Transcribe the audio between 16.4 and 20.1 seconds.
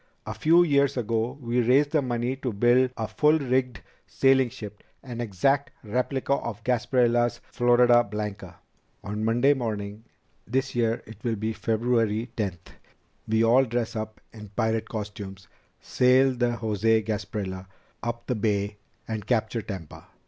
José Gasparilla up the Bay, and capture Tampa.